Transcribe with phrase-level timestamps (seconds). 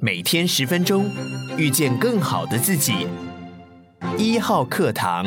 [0.00, 1.10] 每天十分钟，
[1.56, 3.08] 遇见更好的自己。
[4.16, 5.26] 一号课堂，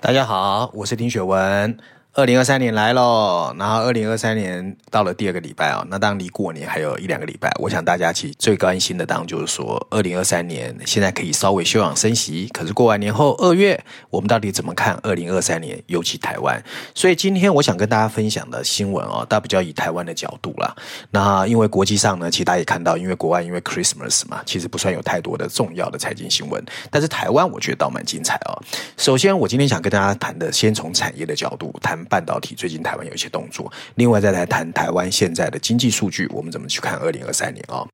[0.00, 1.76] 大家好，我是丁雪文。
[2.18, 16.60] 二零二三年来喽，然后二零二三年到了第二个礼拜哦，那当然离过年还有一两个礼拜，我想大家其实最关心的当然就是说，二零二三年现在可以稍微休养生息，可是过完年后二月，我们到底怎么看二零二三年，尤其台湾？
[16.92, 20.74] 所以今天我想跟大家分享的新闻哦，大家比较以台湾的角度啦。
[21.12, 26.60] 那因为国际上呢，其实大家也看到，因为国外因为 Christmas 嘛，其实不算有太多的重要的财经新闻，
[26.90, 28.58] 但是台湾我觉得倒蛮精彩哦。
[28.96, 31.96] 首先，我今天想跟大家谈的，先从产业的角度谈。
[32.08, 37.86] 半导体最近台湾有一些动作，另外再来谈台湾现在的经济数据，我们怎么去看二零二三年啊？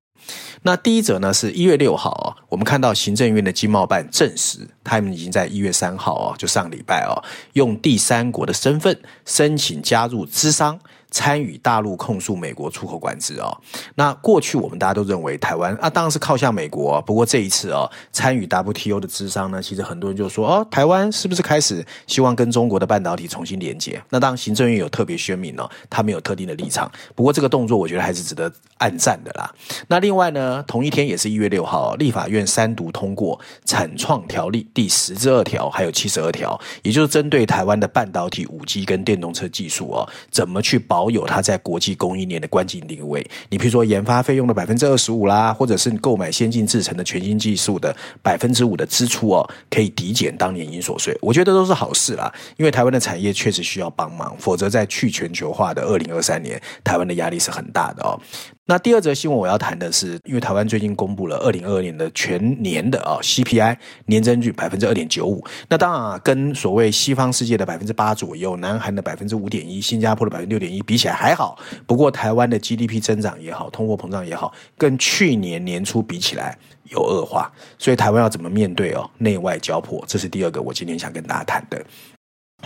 [0.62, 7.12] 那第一则呢是一月六号啊，我们看到行政院的经贸办证实，他们已经在一月三号啊，就上礼拜啊，
[7.52, 10.80] 用第三国的身份申请加入资商。
[11.14, 13.56] 参与大陆控诉美国出口管制哦，
[13.94, 17.00] 那过去我们大家都认为台湾啊，当然是靠向美国。
[17.02, 24.02] 不过这一次哦，参与 WTO 的咨商呢，其实很多人就说哦，台湾是不是开始希望跟中国的半导体重新连接？
[24.10, 26.90] 那当行政院有特别宣明哦，他没有特定的立场。
[27.14, 29.48] 不过这个动作我觉得还是值得按赞的啦。
[29.86, 41.03] 那另外呢，同一天也是一月六号，立法院三读通过产创条例第十至二条，还有七十二条，也就是针对台湾的半导体、五 G 跟电动车技术哦，怎么去保。
[41.04, 52.32] 保有它在国际供应链的关键定位，你比如说研发费用的百分之二十五啦，或者是你购买先进制成的全新技术的百分之五的支出哦，可以抵减当年营所税，我觉得都是好事啦。
[52.56, 58.18] 因为台湾的产业确实需要帮忙，否则在去全球化的二零二三年，台湾的压力是很大的哦。
[58.66, 63.76] 那第二则新闻我要谈的是，因为台湾最近公布了二零二二年的全年的啊 CPI
[64.06, 71.58] 年增率百分之二点九五，那当然啊，跟所谓西方世界的百分之八左右，南韩的百分之五点一，新加坡的百分之六点一比起来还好。
[71.86, 79.10] 不过台湾的 GDP 增长也好，通货膨胀也好，跟去年年初比起来有恶化，所以台湾要怎么面对哦？
[79.18, 81.84] 内外交迫，这是第二个我今天想跟大家谈的。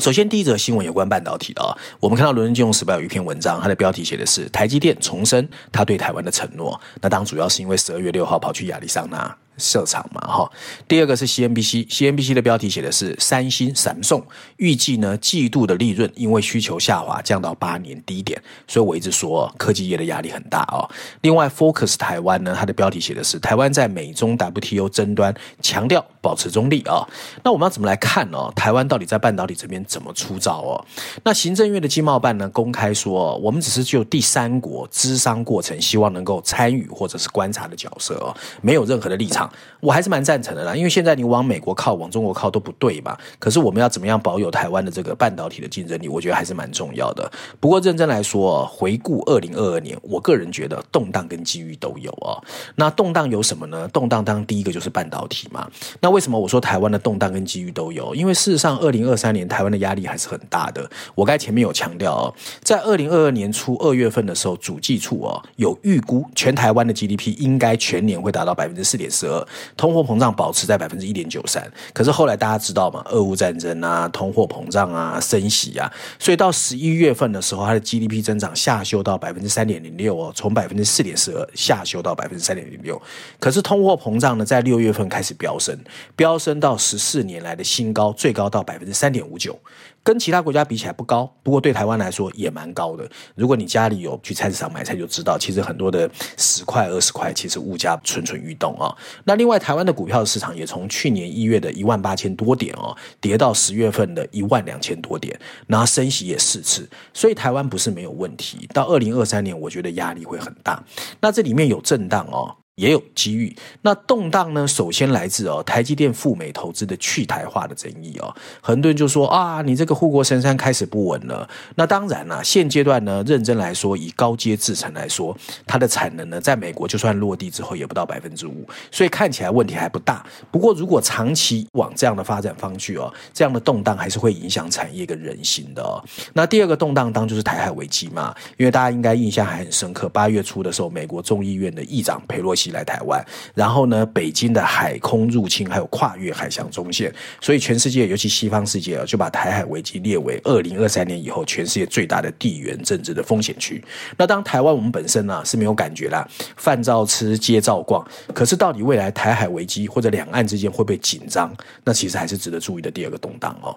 [0.01, 6.81] 首先，第一则新闻有关半导体的，我们看到《伦敦金融时报》有一篇文章，它的标题写的是“台积电重申他对台湾的承诺”。
[7.03, 9.37] 那当主要是因为十二月六号跑去亚利桑那。
[9.59, 10.51] 设厂嘛，哈。
[10.87, 14.25] 第二个是 CNBC，CNBC 的标题写的是三星、闪送
[14.57, 20.89] 预计呢季度的利润因为需求下滑降到八年低点，所以我一直说科技业的压力很大哦。
[21.23, 27.07] 另外，Focus 台湾呢，它的标题写的是台湾在美中 WTO 争端强调保持中立啊。
[27.43, 28.39] 那我们要怎么来看呢？
[28.55, 30.85] 台湾到底在半导体这边怎么出招哦？
[31.25, 39.48] 那行政院的经贸办呢公开说，我们只是就第三国咨商过程，希望能够参与或者是观察的角色哦，没有任何的立场。
[39.81, 43.17] 我还是蛮赞成的啦，因为现在你往美国靠，往中国靠都不对嘛。
[43.39, 46.09] 可是我们要怎么样保有台湾的这个半导体的竞争力？
[46.09, 47.31] 我觉得还是蛮重要的。
[47.61, 52.43] 不过认真来说，回顾二零二二年，我个人觉得动荡跟机遇都有哦。
[52.75, 53.87] 那动荡有什么呢？
[53.89, 55.69] 动荡当第一个就是半导体嘛。
[56.01, 58.15] 那为什么我说台湾的动荡跟机遇都有？
[58.15, 60.89] 因为事实上，二零二三年台湾的压力还是很大的。
[61.15, 69.38] 我刚才前面有强调哦，在二零二二年初二月份的时候，主计处哦有预估全台湾的 GDP 应该全年会达到百分之四点四二。
[69.77, 83.01] 通货膨胀保持在百分之一点九三，可是后来大家知道嘛，俄乌战争啊，通货膨胀啊，升息啊，所以到十一月份的时候，它的 GDP 增长下修到百分之三点零六哦，从百分之四点四二下修到百分之三点零六。
[83.39, 85.77] 可是通货膨胀呢，在六月份开始飙升，
[86.17, 89.59] 飙升到十四年来的新高，最高到百分之三点五九。
[90.09, 93.07] 跟其他国家比起来不高，不过对台湾来说也蛮高的。
[93.35, 98.89] 如果你家里有去菜市场买菜，就知道其实很多的十块、二十块，其实物价蠢蠢欲动啊。
[99.25, 108.67] 那另外，台湾的股票市场也从去年一月的一万八千多点哦，跌到十月份的一万两千多点，然后升息也四次，所以台湾不是没有问题。
[108.73, 110.83] 到二零二三年，我觉得压力会很大。
[111.21, 112.57] 那这里面有震荡哦。
[112.79, 114.67] 也有机遇，那动荡呢？
[114.69, 121.49] 首先来自哦，台积电赴美投资的去台化的争议哦，很多人就说啊，你这个护国神山开始不稳了。
[121.75, 130.25] 那当然啦，现阶段呢，认真来说，以高阶制程来说，它的产能呢，在美国就算落地之后，也不到百分之五，所以看起来问题还不大。
[130.53, 135.99] 不过，如果长期往这样的发展方去哦，这样的动荡还是会影响产业跟人心的哦。
[136.33, 142.68] 那第二个动荡当就是台海危机嘛，因为大家应该印象还很深刻，八月初的时候，美国众议院的议长佩洛西。
[142.71, 143.25] 来台湾，
[143.55, 153.83] 然后呢，北京的海空入侵还有跨越海峡中线，所以全世界，尤其西方世界啊，就把台海危机列为二零二三年以后全世界最大的地缘政治的风险区。
[154.17, 156.27] 那当台湾我们本身呢、啊、是没有感觉啦，
[156.57, 158.07] 饭照吃，街照逛。
[158.35, 161.55] 可是到底未来台海危机或者两岸之间会不会紧张？
[161.85, 163.77] 那其实还是值得注意的第二个动荡哦。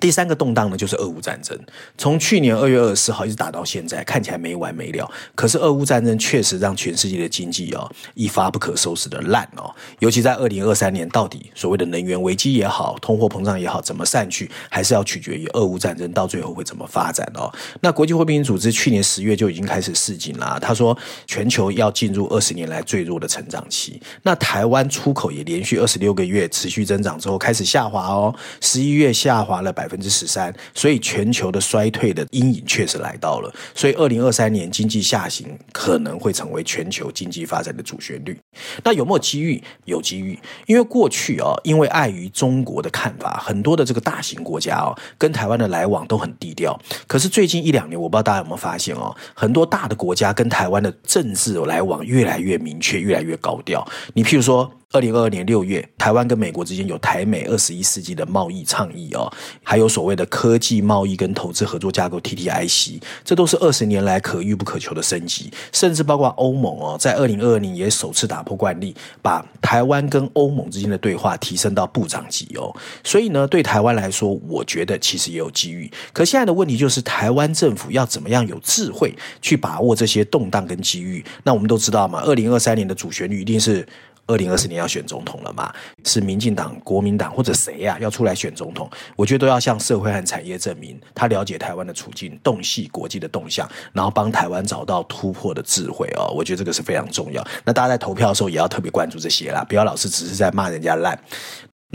[0.00, 1.58] 第三个动荡呢，就是俄乌战争。
[1.96, 5.10] 从去年二月二十四号一直打到现在，看起来没完没了。
[5.34, 9.74] 可是俄乌战争确实让全世界的经济哦一发不可收拾的烂哦。
[10.00, 17.50] 尤其在二零二三年，到底所谓的能源危机也好，通货膨胀也好，怎么散去，还是要取决于俄乌战争到最后会怎么发展哦。
[17.80, 20.96] 那国际货币组织去年十月就已经开始示警了，他说
[21.26, 23.98] 全球要进入二十年来最弱的成长期。
[24.22, 29.85] 那台湾出口也连续二十六个月持续增长之后开始下滑哦，十一月下滑了百。
[29.86, 38.36] 百分之十三，所以全球的衰退的阴影确实来到了，所以二零二三年经济下行可能会成为全球经济发展的主旋律。
[38.82, 39.62] 那有没有机遇？
[39.84, 40.36] 有机遇，
[40.66, 46.76] 因为过去哦，因为碍于中国的看法，很多的这个大型国家哦，跟台湾的来往都很低调。
[47.06, 53.86] 可是最近一两年，我不知道大家有没有发现哦，很多大的国家跟台湾的政治来往越来越明确，越来越高调。
[54.14, 54.68] 你譬如说。
[54.92, 59.30] 二零二二年六月，台湾跟美国之间有台美二十一世纪的贸易倡议哦，
[59.62, 65.52] 还有所谓的科技贸易跟投资合作架构 TTIC，这都是二十年来可遇不可求的升级。
[65.72, 72.74] 甚至包括欧盟哦，在二零二二年也首次打破惯例，把台湾跟欧盟之间的对话提升到部长级哦。
[73.02, 75.90] 所以呢，对台湾来说，我觉得其实也有机遇。
[76.12, 79.12] 可现在的问题就是，台湾政府要怎么样有智慧
[79.42, 81.24] 去把握这些动荡跟机遇？
[81.42, 83.84] 那我们都知道嘛，二零二三年的主旋律一定是。
[84.26, 85.72] 二零二四年要选总统了嘛？
[86.04, 88.90] 是民进党、国民党或者谁呀、要出来选总统？
[89.14, 96.32] 我觉得都要向社会和产业证明，他了解台湾的处境，洞悉国际的动向，然后帮台湾找到突破的智慧哦。
[96.34, 97.46] 我觉得这个是非常重要。
[97.64, 101.18] 那大家在投票的时候也要特别关注这些啦，不要老是只是在骂人家烂。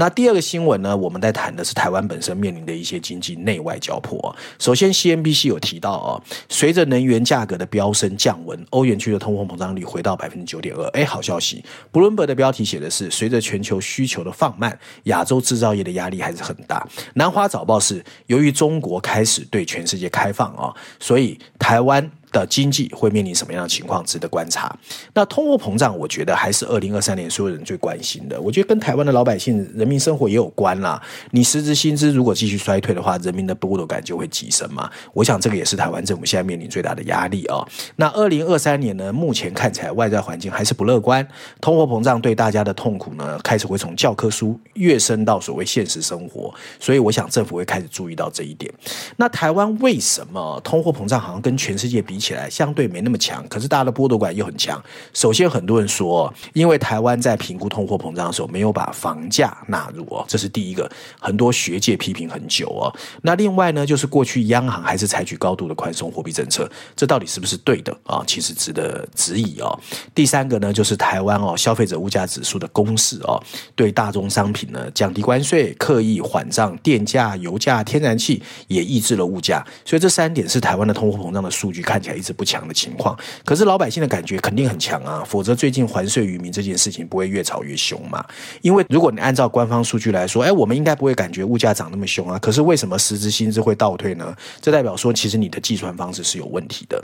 [0.01, 4.36] 那第二个新闻呢，我们在谈的是台湾本身面临的一些经济内外交迫。
[4.57, 10.83] 首先，CNBC 有提到哦，随着能源价格的飙升降温，欧元区的通货膨胀率回到百分之九点二。
[10.94, 11.63] 哎，好消息
[11.94, 16.83] ！Bloomberg 的标题写的是，随着全球需求的放慢，亚洲制造业的压力还是很大。
[17.13, 22.09] 南华早报是，由于中国开始对全世界开放啊，所以台湾。
[22.31, 24.74] 的经济会面临什么样的情况，值得观察。
[25.13, 28.39] 那通货膨胀，我觉得还是二零二三年所有人最关心的。
[28.39, 31.01] 我觉得跟台湾的老百姓人民生活也有关啦。
[31.31, 34.89] 你实质薪资如果继续衰退的话，人民的剥夺感就会急升嘛。
[35.13, 37.68] 我想这个也是台湾政府现在面临最大的压力啊、哦。
[37.98, 41.28] 那二零二三年呢，目前看起来外在环境还是不乐观。
[41.60, 46.54] 通货膨胀对大家的痛苦呢，开始会从教科书跃升到所谓现实生活。
[46.80, 48.72] 所以我想政府会开始注意到这一点。
[49.18, 54.81] 那台湾为什么通货膨胀好像跟全世界比起来相对没那么强，可是大家的剥夺感又很强。
[55.13, 60.89] 首先，很多人说，因为台湾在评估通货膨胀的时候没有把房价纳入哦，这是第一个。
[61.19, 62.94] 很多学界批评很久哦。
[63.23, 68.23] 那另外呢，就是过去央行还是采取高度的宽松货币政策，这到底是不是对的啊？
[68.27, 69.79] 其实值得质疑哦。
[70.13, 73.41] 第三个呢，就是台湾哦，消费者物价指数的公式哦，
[73.75, 79.65] 对大宗商品呢降低关税，刻意缓涨电价、油价、天然气，也抑制了物价。
[79.85, 88.25] 所以这三点是台湾的通货膨胀的数据看起来一直不强的情况，可是老百姓的感觉肯定很强啊，否则最近还税于民这件事情不会越炒越凶嘛。
[88.61, 92.37] 因为如果你按照官方数据来说，哎，我们应该不会感觉物价涨那么凶啊。
[92.39, 94.35] 可是为什么实质薪资会倒退呢？
[94.59, 97.03] 这代表说其实你的计算方式是有问题的。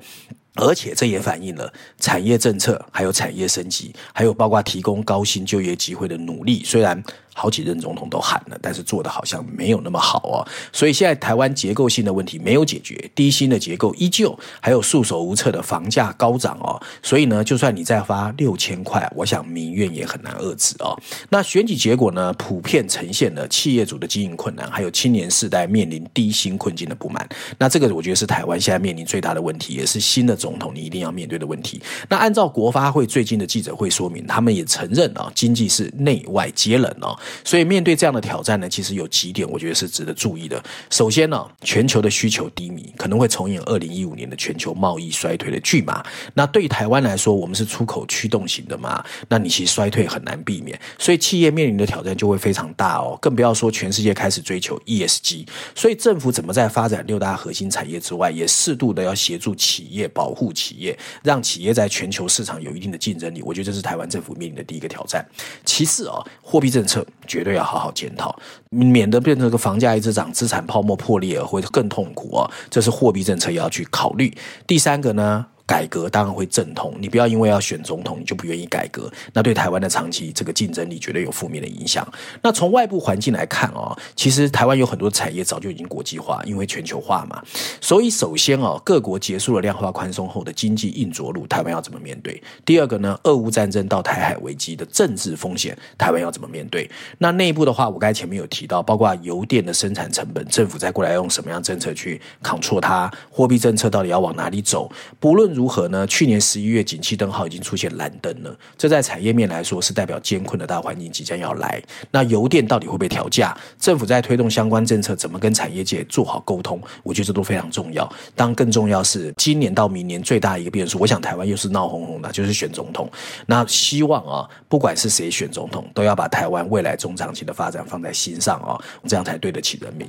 [0.58, 6.64] 而且这也反映了产业政策，还有产业升级，还有包括提供高薪就业机会的努力。
[6.66, 7.02] 虽然
[7.34, 10.42] 好几任总统都喊了，但是做的好像没有那么好哦。
[10.74, 16.82] 所以现在台湾结构性的问题没有解决，低薪的结构依旧，还有束手无策的房价高涨哦。
[17.04, 21.00] 所以呢，就算你再发六千块，我想民怨也很难遏制哦。
[21.30, 27.30] 那选举结果呢，普遍呈现了企业主的经营困难，还有青年世代面临低薪困境的不满。
[27.60, 31.82] 那这个我觉得是台湾现在面临最大的问题，也是新的总统你一定要面对的问题。
[32.08, 37.14] 那按照国发会最近的记者会说明，他们也承认啊，经济是内外皆冷哦。
[37.44, 40.64] 所以面对这样的挑战呢，其实有几点我觉得是值得注意的。
[40.90, 46.02] 首先呢，全球的需求低迷，可能会重演二零一五年的全球贸易衰退的剧码。
[46.34, 50.80] 那对于台湾来说，我们是出口驱动型的嘛，那你其实衰退很难避免。
[50.98, 53.20] 所以企业面临的挑战就会非常大哦。
[53.22, 55.46] 更不要说全世界开始追求 ESG。
[55.76, 63.42] 所以政府怎么在发展六大核心产业之外，也适度的要协助企业保保护企业，让企业在全球市场有一定的竞争力。
[63.42, 65.26] 我觉得这是台湾政府面临的第一个挑战。
[65.64, 68.38] 其次啊，货币政策绝对要好好检讨，
[68.70, 72.52] 免得变成个房价一直涨，资产泡沫破裂，会更痛苦啊。
[72.70, 74.36] 这是货币政策要去考虑。
[74.68, 76.96] 第三个呢，改革当然会阵痛。
[76.98, 82.08] 你不要因为要选总统，你就不愿意改革，那对台湾的长期这个竞争力绝对有负面的影响。
[82.42, 87.44] 那从外部环境来看哦，其实台湾有很多产业早就已经国际化，因为全球化嘛。
[87.82, 92.42] 所以首先哦，各国结束了量化宽松后的经济硬着陆，台湾要怎么面对？
[92.64, 96.90] 第二个呢，俄乌战争到台海危机的政治风险，台湾要怎么面对？
[97.18, 103.12] 那内部的话，我刚才前面有提到，包括油电的生产成本，政府再过来用什么样政策去扛挫它？
[103.30, 104.90] 货币政策到底要往哪里走？
[105.20, 111.82] 不论如何呢，去年十一月景气灯号已经出现蓝灯了，这在产业面来说是代表艰困的大环境即将要来。
[112.12, 113.58] 那油电到底会不会调价？
[113.80, 116.80] 政府在推动相关政策，怎么跟产业界做好沟通？
[117.02, 118.08] 我觉得这都非常重要。
[118.36, 123.10] 当更重要是今年到明年最大一个变数，我想台湾又是闹哄哄的，就是选总统。
[123.48, 130.08] 那希望啊，不管是谁选总统，都要把台湾未来中长期的发展放在心上啊，这样才对得起人民。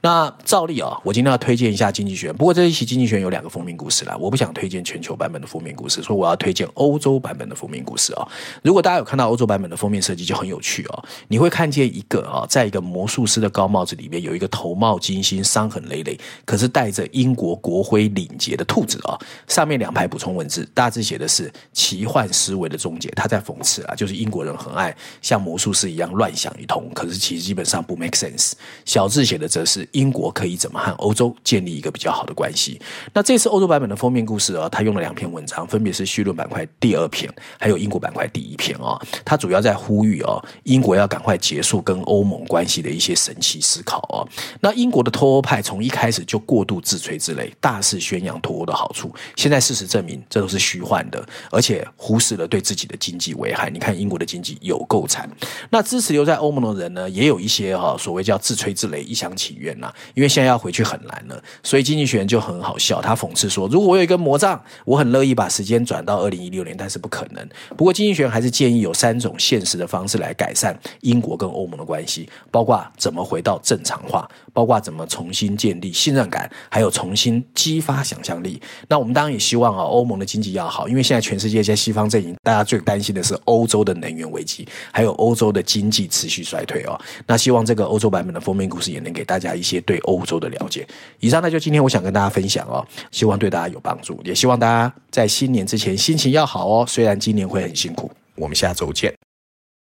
[0.00, 8.26] 那照例啊，我今天要推荐一下《经济学》，不过这一期《经济学》有两个封面故事啦，我不想推荐全球版本的封面故事，所以我要推荐欧洲版本的封面故事啊。
[8.62, 11.04] 如果大家有看到欧洲版本的封面设计，就很有趣哦。
[11.28, 19.18] 你会看见一个啊，在一个魔术师的高帽子里面，有一个头帽金星、伤痕累累，可是带着英国国徽领结的兔子啊。
[19.46, 28.52] 上面两排补充文字，大致写的是“奇幻思维的终结”，他在讽刺啊，就是英国人很爱像魔术师一样乱想一通，可是其实基本上不 make sense。
[28.84, 29.81] 小字写的则是。
[29.92, 32.80] 英国可以怎么和欧洲建立一个比较好的关系？
[33.12, 39.00] 那这次欧洲版本的封面故事啊，他用了两篇文章，分别是绪论板块第二篇，还有英国板块第一篇啊。
[39.24, 44.22] 他主要在呼吁啊，英国要赶快结束跟欧盟关系的一些神奇思考啊。
[44.60, 53.70] 那英国的脱欧派从一开始就过度自吹自擂，大肆宣扬脱欧的好处，现在事实证明这都是虚幻的，而且忽视了对自己的经济危害。
[53.70, 55.28] 你看英国的经济有够惨。
[55.70, 59.71] 那支持留在欧盟的人呢，也有一些哈，所谓叫自吹自擂、一厢情愿。
[60.14, 78.60] 因为现在要回去很难了，所以经济学人就很好笑，他讽刺说：“如果我有一根魔杖，我很乐意把时间转到二零一六年，但是不可能。”不过，经济学人还是建议有三种现实的方式来改善英国跟欧盟的关系，包括怎么回到正常化，包括怎么重新建立信任感，还有重新激发想象力。
[78.88, 86.98] 那我们当然也希望啊，欧盟的经济要好，因为现在全世界在西方阵营，大家最担心的是欧洲的能源危机，还有欧洲的经济持续衰退哦。
[87.26, 89.82] 那希望这个欧洲版本的封面故事也能给大家一些。
[89.82, 90.86] 对欧洲的了解，
[91.18, 96.84] 以上呢就今天我想跟大家分享哦，希望对大家有帮助，也希望大家在新年之前心情要好哦。
[96.86, 99.12] 虽然今年会很辛苦，我们下周见。